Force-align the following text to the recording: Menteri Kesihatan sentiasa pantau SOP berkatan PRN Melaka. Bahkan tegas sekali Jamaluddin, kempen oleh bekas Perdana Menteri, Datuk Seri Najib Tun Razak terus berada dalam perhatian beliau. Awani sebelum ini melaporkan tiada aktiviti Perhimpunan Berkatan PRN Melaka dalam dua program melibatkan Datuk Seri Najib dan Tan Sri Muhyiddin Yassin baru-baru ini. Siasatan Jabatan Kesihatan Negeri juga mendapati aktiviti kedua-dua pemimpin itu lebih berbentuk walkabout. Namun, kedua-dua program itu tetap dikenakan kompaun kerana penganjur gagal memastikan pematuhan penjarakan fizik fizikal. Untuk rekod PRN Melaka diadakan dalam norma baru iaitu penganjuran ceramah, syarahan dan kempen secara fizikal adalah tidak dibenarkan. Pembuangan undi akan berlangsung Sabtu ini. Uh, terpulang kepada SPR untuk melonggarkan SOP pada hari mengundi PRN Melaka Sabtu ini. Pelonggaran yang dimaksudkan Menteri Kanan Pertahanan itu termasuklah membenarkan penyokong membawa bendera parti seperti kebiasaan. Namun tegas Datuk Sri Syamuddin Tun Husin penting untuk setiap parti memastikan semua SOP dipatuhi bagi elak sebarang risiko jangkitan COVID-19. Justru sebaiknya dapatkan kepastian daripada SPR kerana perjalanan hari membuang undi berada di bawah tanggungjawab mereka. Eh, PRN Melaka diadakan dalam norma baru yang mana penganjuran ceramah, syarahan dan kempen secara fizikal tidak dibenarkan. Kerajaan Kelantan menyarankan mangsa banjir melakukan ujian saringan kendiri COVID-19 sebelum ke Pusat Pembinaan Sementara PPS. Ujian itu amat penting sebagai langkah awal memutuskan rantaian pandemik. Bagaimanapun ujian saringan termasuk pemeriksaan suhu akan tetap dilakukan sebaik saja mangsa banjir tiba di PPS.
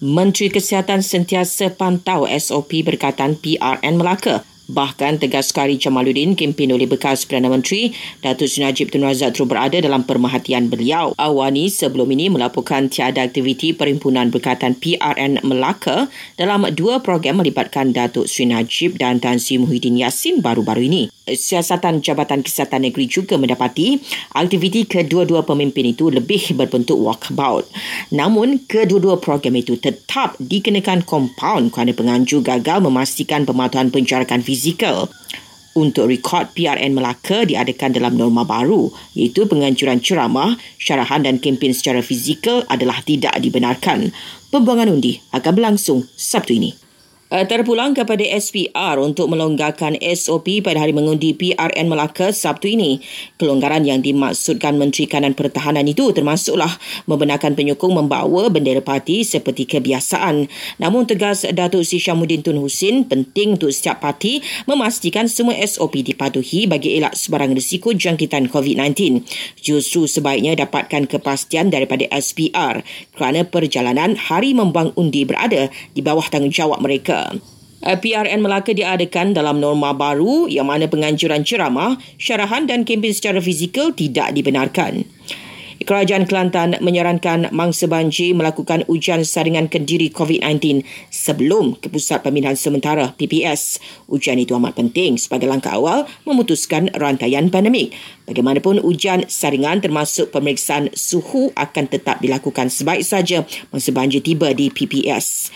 Menteri 0.00 0.48
Kesihatan 0.48 1.04
sentiasa 1.04 1.76
pantau 1.76 2.24
SOP 2.24 2.80
berkatan 2.80 3.36
PRN 3.36 4.00
Melaka. 4.00 4.48
Bahkan 4.70 5.18
tegas 5.18 5.50
sekali 5.50 5.74
Jamaluddin, 5.74 6.38
kempen 6.38 6.70
oleh 6.70 6.86
bekas 6.86 7.26
Perdana 7.26 7.50
Menteri, 7.50 7.90
Datuk 8.22 8.46
Seri 8.46 8.70
Najib 8.70 8.94
Tun 8.94 9.02
Razak 9.02 9.34
terus 9.34 9.50
berada 9.50 9.74
dalam 9.82 10.06
perhatian 10.06 10.70
beliau. 10.70 11.10
Awani 11.18 11.66
sebelum 11.66 12.06
ini 12.14 12.30
melaporkan 12.30 12.86
tiada 12.86 13.26
aktiviti 13.26 13.74
Perhimpunan 13.74 14.30
Berkatan 14.30 14.78
PRN 14.78 15.42
Melaka 15.42 16.06
dalam 16.38 16.70
dua 16.70 17.02
program 17.02 17.42
melibatkan 17.42 17.90
Datuk 17.90 18.30
Seri 18.30 18.54
Najib 18.54 18.94
dan 18.94 19.18
Tan 19.18 19.42
Sri 19.42 19.58
Muhyiddin 19.58 19.98
Yassin 19.98 20.38
baru-baru 20.38 20.86
ini. 20.86 21.02
Siasatan 21.30 22.02
Jabatan 22.02 22.42
Kesihatan 22.42 22.86
Negeri 22.86 23.06
juga 23.06 23.38
mendapati 23.38 23.98
aktiviti 24.34 24.86
kedua-dua 24.86 25.46
pemimpin 25.46 25.94
itu 25.94 26.10
lebih 26.10 26.58
berbentuk 26.58 26.98
walkabout. 26.98 27.70
Namun, 28.10 28.66
kedua-dua 28.66 29.18
program 29.22 29.54
itu 29.54 29.78
tetap 29.78 30.34
dikenakan 30.42 31.06
kompaun 31.06 31.70
kerana 31.70 31.94
penganjur 31.94 32.42
gagal 32.42 32.82
memastikan 32.82 33.46
pematuhan 33.46 33.94
penjarakan 33.94 34.42
fizik 34.42 34.59
fizikal. 34.60 35.08
Untuk 35.72 36.12
rekod 36.12 36.52
PRN 36.52 36.92
Melaka 36.92 37.48
diadakan 37.48 37.96
dalam 37.96 38.18
norma 38.20 38.44
baru 38.44 38.92
iaitu 39.16 39.48
penganjuran 39.48 40.04
ceramah, 40.04 40.60
syarahan 40.76 41.24
dan 41.24 41.40
kempen 41.40 41.72
secara 41.72 42.04
fizikal 42.04 42.68
adalah 42.68 43.00
tidak 43.00 43.32
dibenarkan. 43.40 44.12
Pembuangan 44.52 44.92
undi 44.92 45.24
akan 45.32 45.52
berlangsung 45.56 46.04
Sabtu 46.12 46.60
ini. 46.60 46.89
Uh, 47.30 47.46
terpulang 47.46 47.94
kepada 47.94 48.26
SPR 48.26 48.98
untuk 48.98 49.30
melonggarkan 49.30 49.94
SOP 50.02 50.66
pada 50.66 50.82
hari 50.82 50.90
mengundi 50.90 51.30
PRN 51.30 51.86
Melaka 51.86 52.34
Sabtu 52.34 52.74
ini. 52.74 52.98
Pelonggaran 53.38 53.86
yang 53.86 54.02
dimaksudkan 54.02 54.74
Menteri 54.74 55.06
Kanan 55.06 55.38
Pertahanan 55.38 55.86
itu 55.86 56.10
termasuklah 56.10 56.74
membenarkan 57.06 57.54
penyokong 57.54 58.02
membawa 58.02 58.50
bendera 58.50 58.82
parti 58.82 59.22
seperti 59.22 59.62
kebiasaan. 59.62 60.50
Namun 60.82 61.06
tegas 61.06 61.46
Datuk 61.46 61.86
Sri 61.86 62.02
Syamuddin 62.02 62.42
Tun 62.42 62.58
Husin 62.58 63.06
penting 63.06 63.54
untuk 63.54 63.70
setiap 63.70 64.02
parti 64.02 64.42
memastikan 64.66 65.30
semua 65.30 65.54
SOP 65.62 66.02
dipatuhi 66.02 66.66
bagi 66.66 66.98
elak 66.98 67.14
sebarang 67.14 67.54
risiko 67.54 67.94
jangkitan 67.94 68.50
COVID-19. 68.50 69.22
Justru 69.54 70.10
sebaiknya 70.10 70.58
dapatkan 70.58 71.06
kepastian 71.06 71.70
daripada 71.70 72.10
SPR 72.10 72.82
kerana 73.14 73.46
perjalanan 73.46 74.18
hari 74.18 74.50
membuang 74.50 74.98
undi 74.98 75.22
berada 75.22 75.70
di 75.94 76.02
bawah 76.02 76.26
tanggungjawab 76.26 76.82
mereka. 76.82 77.19
Eh, 77.80 77.96
PRN 77.96 78.44
Melaka 78.44 78.76
diadakan 78.76 79.32
dalam 79.32 79.56
norma 79.56 79.96
baru 79.96 80.44
yang 80.52 80.68
mana 80.68 80.84
penganjuran 80.84 81.48
ceramah, 81.48 81.96
syarahan 82.20 82.68
dan 82.68 82.84
kempen 82.84 83.08
secara 83.16 83.40
fizikal 83.40 83.96
tidak 83.96 84.36
dibenarkan. 84.36 85.08
Kerajaan 85.80 86.28
Kelantan 86.28 86.76
menyarankan 86.84 87.48
mangsa 87.56 87.88
banjir 87.88 88.36
melakukan 88.36 88.84
ujian 88.84 89.24
saringan 89.24 89.64
kendiri 89.72 90.12
COVID-19 90.12 90.84
sebelum 91.08 91.72
ke 91.80 91.88
Pusat 91.88 92.28
Pembinaan 92.28 92.52
Sementara 92.52 93.16
PPS. 93.16 93.80
Ujian 94.04 94.36
itu 94.36 94.52
amat 94.60 94.76
penting 94.76 95.16
sebagai 95.16 95.48
langkah 95.48 95.72
awal 95.72 96.04
memutuskan 96.28 96.92
rantaian 96.92 97.48
pandemik. 97.48 97.96
Bagaimanapun 98.28 98.84
ujian 98.84 99.24
saringan 99.24 99.80
termasuk 99.80 100.28
pemeriksaan 100.36 100.92
suhu 100.92 101.48
akan 101.56 101.88
tetap 101.88 102.20
dilakukan 102.20 102.68
sebaik 102.68 103.00
saja 103.00 103.48
mangsa 103.72 103.88
banjir 103.88 104.20
tiba 104.20 104.52
di 104.52 104.68
PPS. 104.68 105.48